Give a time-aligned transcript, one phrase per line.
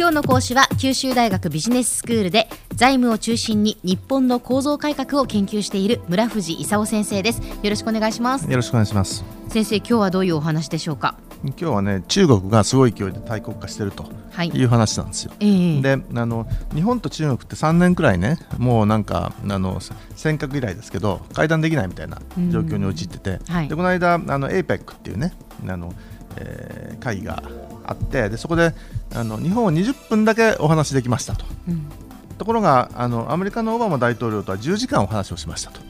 [0.00, 7.42] 今日の講師は九州大学ビジネススクールで財務を中心に日本の構造改革を研究している村藤勲先生です。
[7.62, 8.50] よろしくお願いします。
[8.50, 9.22] よろしくお願いします。
[9.50, 11.16] 先生今日はどういうお話でしょうか？
[11.44, 14.06] 今日はね中国がすごい勢いで大国化してると
[14.42, 14.64] い。
[14.64, 19.80] う話なんですよ、えー、であの日本と中国って3年くらいねもうなんかあの
[20.16, 25.34] 尖閣以来ですけど会談できないみたいな状況に陥ってて、はい、でこの間あの APEC っていうね
[25.68, 25.92] あの、
[26.38, 27.42] えー、会議が
[27.90, 28.72] あってでそこで
[29.12, 31.90] あの日本は20分だけお話できましたと、うん、
[32.38, 35.80] ところがあのアメリカのオバマ大統領とは10時間お話をしましたと。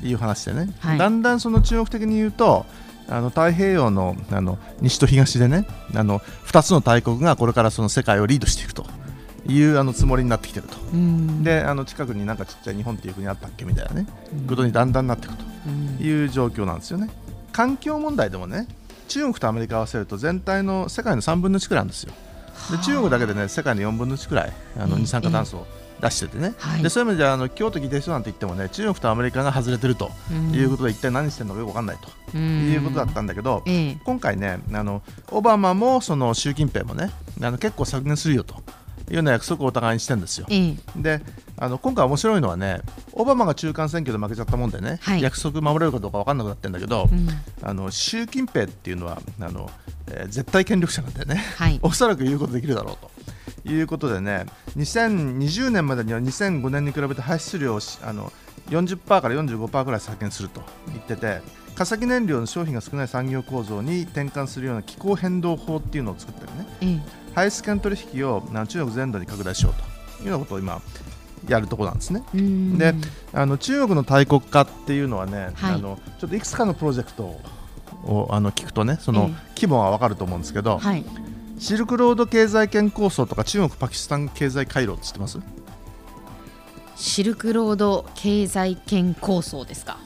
[0.00, 2.66] いう話でね、はい、だんだんその中国的に言うと
[3.08, 8.86] あの太平洋のあの西と東でねあの2つの大国がこれからその世界をリードしていくと。
[9.46, 10.76] いうあのつもりになってきてると、
[11.42, 14.06] であの近くになんかちっちゃい日本っていう国あったっけみたいなね、
[14.46, 15.44] ことにだんだんなっていくと。
[16.02, 17.08] いう状況なんですよね。
[17.52, 18.68] 環境問題でもね
[19.08, 22.12] 中国とアメリカ合わせると全体の世界の3分の1くらいなんですよ。
[22.70, 25.66] で中国だけでね世界の4分の1くらいあの二酸化炭素を
[26.00, 30.10] 出しててね、はい、でそういう意味ではあの京都議定書なんて言ってもね中国とアメリカが外れてると。
[30.52, 31.96] いうことで、一体何してるのかよく分かんない
[32.30, 32.36] と。
[32.38, 33.64] いうことだったんだけど、
[34.04, 37.10] 今回ねあのオバマもその習近平もね
[37.42, 38.54] あの結構削減するよと。
[39.10, 40.46] いうような約束をお互いにしてるんですよ。
[40.96, 41.22] で
[41.60, 42.80] あの今回面白いのはね
[43.12, 47.28] オバマが中間選挙で負けちゃったもんでね、はい、約束守れるかどうか分かんなくなってるんだけど、うん、
[47.62, 49.68] あの習近平っていうのはあの、
[50.06, 53.10] えー、絶対権力者なんでね、はい、 おそらく言うことできるだろうと。
[53.64, 54.46] いうことでね
[54.78, 58.32] 2020年までには2005年に比べて排出量をあの
[58.70, 61.42] 40%から45%ぐらい削減すると言ってて
[61.74, 67.02] 化石燃料の消費が少ない産業構造に転換するような気候変動法っていうのを作ってるね、うん、
[67.34, 69.98] 排出権取引を中国全土に拡大しようと。
[70.22, 70.80] いうようなことを今
[71.46, 72.22] やるところなんですね。
[72.32, 72.94] で
[73.32, 77.40] あの中国の大国化っていうのはね、はい、あのちょっといくつかのプロジェクト
[78.04, 81.04] をあの聞くとねその規模が分かると思うんですけど、はい、
[81.58, 85.38] シルクロード経済圏構想とか中国パキスタン経済回廊って知ってます？
[86.96, 89.98] シルクロード経済圏構想ですか？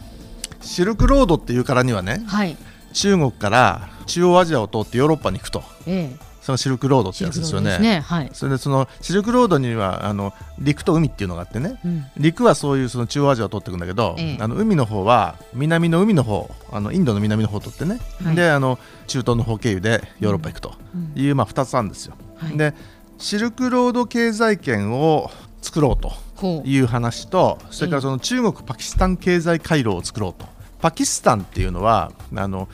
[0.60, 2.56] シルクロードっていうからにはね、はい、
[2.92, 7.78] 中国から中央アジアを通ってヨーロッパに行くと、ええ、そのシルクロードってやつですよね。
[7.78, 8.00] ね。
[8.00, 20.74] はい、それでそのシルクロードにはあの陸と海っていうのがあってね、うん、陸はそういうその中央アジアを通っていくんだけど、ええ、あの海の方は南の海の方あのインドの南の方を通ってね、はい、であの中東の方経由でヨーロッパ行くと
[21.14, 22.16] いう、うん、まあ、2つあるんですよ。
[22.36, 22.74] はい、で
[23.18, 30.50] シルクロード経済圏を作ろうという話とそれからその中国パキスタン経済回廊を作ろうと。
[30.80, 32.68] パキスタンっていうのはあの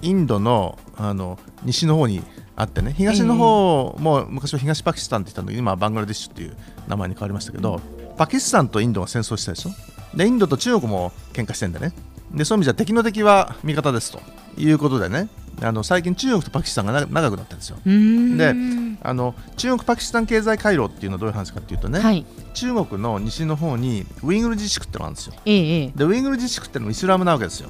[0.00, 2.22] インドのあの西の方に
[2.60, 2.92] あってね。
[2.96, 6.56] 東の方も昔は東パキスタンって言ったんだけど今はバングラデシュっていう
[6.88, 7.80] 名前に変わりましたけど
[8.16, 9.70] パキスタンとインドが戦争したでしょ？
[10.16, 11.92] でインドと中国も喧嘩してんだね。
[12.32, 14.20] でそういう意味じゃ敵の敵は味方ですと
[14.56, 15.28] いうことでね。
[15.62, 17.76] あの最近中国とパキスタンが長くなったんですよ。
[17.84, 18.54] で
[19.02, 27.68] あの中国パキスタン経済回廊っていうのはどういう話かっていうとね、はい、中国の西の方にウイグル自治区ってのがあるんですよ、ええ、でウイグル自治区ってのもイスラムなわけですよ。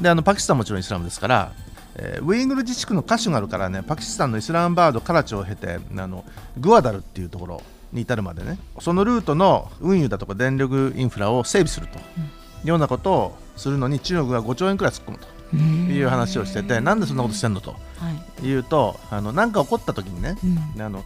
[0.00, 1.52] であのパキスタンもちろんイスラムですから
[1.96, 6.24] えー、ウイグル自治区の歌手があるからねパキスタンのイスラムバードカラチを経てあの
[6.58, 7.62] グアダルっていうところ
[7.92, 12.00] に至るまでねそのルートの運輸だとか電力インフラを整備すると、い
[12.64, 17.74] うようなことをするのに中国が5兆円くらい突っ込むという話をしててなんでそんなことしてんのと
[18.42, 18.52] い。
[18.52, 20.36] うと、あの何か起こった時にね、
[20.76, 21.04] うん、あの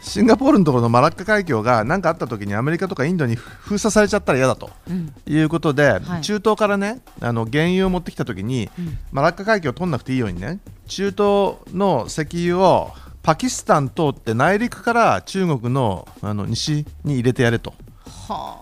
[0.00, 17.74] シンガポールのところのマラッカ海峡が何かあった時にアメリカとかインドに封鎖されちゃったら嫌だと、うん、いうことで、はい、中東からねあの原油を持ってきた時に、うん、マラッカ海峡を通んなくていいようにね中東の石油をパキスタン通って内陸から中国のあの西に入れてやれと。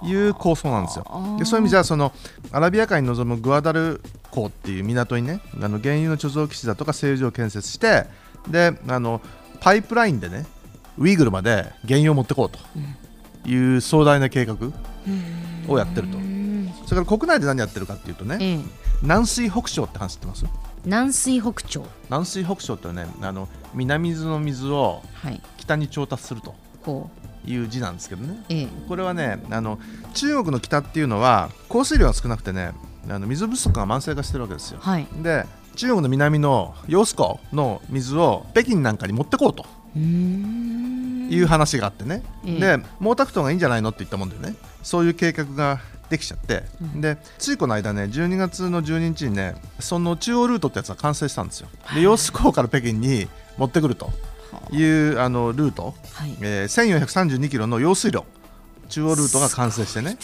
[0.03, 1.37] いう構想なんですよ。
[1.39, 2.13] でそういう意味じゃその
[2.53, 4.01] アラビア海に臨むグアダル
[4.31, 8.07] 港っていう港にねあの原油の貯蔵基地だとか製油所を建設して
[8.49, 9.21] であの
[9.61, 10.47] パイプラインでね
[10.99, 12.59] ウイグルまで原油を持ってこうと
[13.49, 14.57] いう壮大な計画
[15.69, 16.19] をやってると、
[16.87, 18.61] それから国内で何やってるかっていうとね、
[19.03, 20.45] 南水北潮って話ってます？
[20.85, 25.03] 南水北潮南水北潮ってねあの南水の水を
[25.57, 26.55] 北に調達すると
[27.45, 29.79] いう字なんですけどね、これはねあの
[30.15, 32.73] 中国の北っていうのは降水量が少なくてね
[33.09, 35.45] あの水不足が慢性化してるわけですよ、はい、で
[35.77, 39.65] 中国の南の揚子湖の水を北京なんかに持ってこうと
[41.29, 44.55] いう話があってね、で毛沢東がいいんじゃないのって言ったもんでね。
[44.83, 51.69] そういう計画ができちゃって、うん、でついこの間ね12月の12日にねその中央ルートってやつが完成したんですよ。
[51.95, 54.11] で揚子港から北京に持ってくると。
[54.71, 58.25] いうあのルート、はい、えー、1432キロの用水路。
[58.89, 60.17] 中央ルートが完成してね。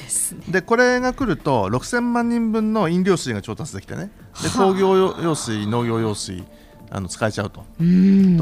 [0.48, 4.10] で、ね、これが来ると6000万人分の飲料水が調達できてね。
[4.42, 6.44] で工業用水農業用水
[6.90, 7.60] あの使えちゃうと。
[7.60, 7.64] と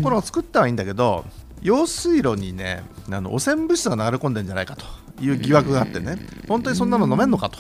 [0.03, 1.25] ころが作ったはいいんだけど
[1.63, 4.85] 用水路にねあの汚染物質が流れ込んでるんじゃないかと
[5.21, 6.19] いう疑惑があってね
[6.49, 7.59] 本当にそんなの飲めるのかと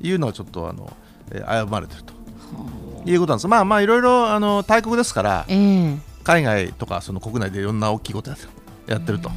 [0.00, 0.96] いうのはちょっとあの、
[1.30, 2.12] えー、危まれてると。
[3.04, 3.48] いうことなんです。
[3.48, 8.30] まあまあいろいろあの大国ですから、えー、海外とかその国内でいろんな大きいこと
[8.86, 9.30] やってると。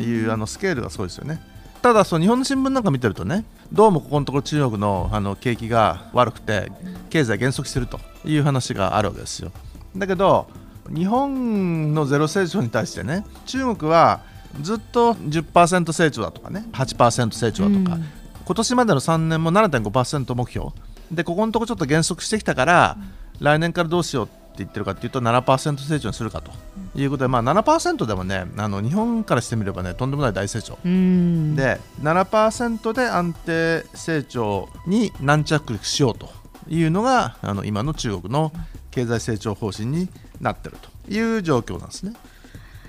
[0.00, 1.40] いうあのスケールがすごいですよね。
[1.82, 6.70] ただその日本の新聞なんか見てるとねどうもここのところ中国のあの景気が悪くて
[7.08, 9.50] 経済減速してるという話があるわけですよ。
[9.96, 10.48] だけど
[10.92, 14.22] 日本のゼロ成長に対してね中国は
[14.60, 18.04] ずっと10%成長だとかね8%成長だとか、うん、
[18.44, 20.68] 今年までの3年も7.5%目標。
[21.10, 22.96] でここのところちょっと減速してきたから、
[23.40, 26.52] うん、来年からどうしようって言ってるかっていうと7%成長にするかと。
[26.96, 30.74] いうことで、まあ、7%でもねあの日本からしてみればねとんでもない大成長。
[30.82, 36.30] で7%で安定成長に軟着陸しようと
[36.68, 38.52] いうのがあの今の中国の
[38.90, 40.08] 経済成長方針に
[40.40, 42.14] なっているという状況なんですね。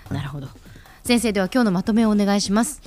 [0.09, 0.48] なるほど
[1.03, 2.81] 先生では今日のまとめをお願いします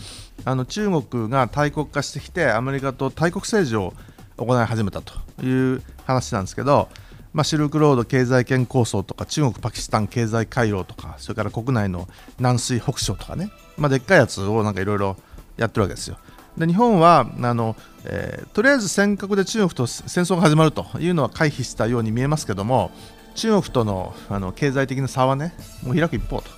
[0.44, 3.92] あの中国が大国化してきてアメリカと大国政治を
[4.36, 6.88] 行い始めたという話なんですけど
[7.34, 12.08] まあ、シルクロード経済圏構想とか中国パキスタン経済回廊とかそれから国内の
[12.38, 15.16] 南水北省とかね、まあ、でっかいやつをなんかいろいろ
[15.56, 16.16] やってるわけですよ。
[16.56, 17.74] で日本はあの、
[18.04, 22.92] えー、とりあえず尖閣で中国と戦争が始まるというのは回避したように見えますけども
[23.34, 26.50] 中国とのあの経済的な差はねもう開く一方と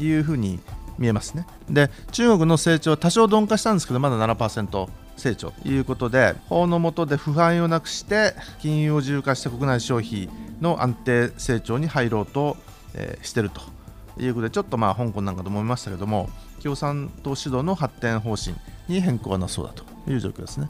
[0.00, 0.60] いうふうに
[0.98, 1.46] 見えますね。
[1.68, 10.28] で中国の成長は多少鈍化したんですけどまだ7%成長ということで法の下で腐敗をなくして金融を自由化して国内消費
[10.60, 12.56] の安定成長に入ろうと、
[12.94, 13.60] えー、していると
[14.20, 16.28] いうことでちょっとまあ香港なんかと思いましたけども
[16.62, 18.56] 共産党指導の発展方針
[18.88, 20.68] に変更はなそうだという状況ですね。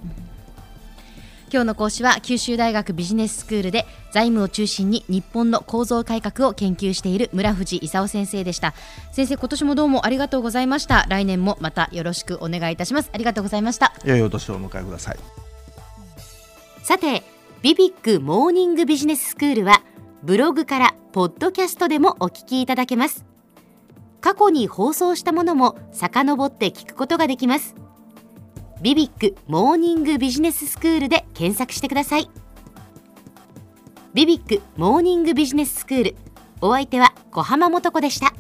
[1.53, 8.75] 今日の講師は九州大学ビジネススクールで財務を中心に日本の構造改革を研究している村藤勲先生でした。
[9.13, 11.07] 先生今年もどうもありがとうございました。
[11.09, 13.11] 来年もまたよろしくお願いいたします。
[13.13, 13.93] ありがとうございました。
[14.05, 15.19] 良いお年をお迎えください。
[16.83, 17.23] さて
[17.63, 19.83] ビビックモーニングビジネススクールは
[20.23, 23.25] ブログからポッドキャストでもお聞きいただけます。
[24.25, 27.75] 過去に放送したものも遡って聞くことができます
[28.81, 32.29] ビビックモーニングビジネススクールで検索してください。
[34.13, 36.17] ビビックモーニングビジネススクール
[36.61, 38.33] お相手は小浜もとこでした。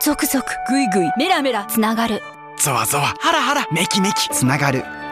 [0.00, 2.20] 続々ぐいぐいメラメラつながる。
[2.58, 4.28] ゾワゾワハラハラメキメキ。
[4.28, 4.84] つながる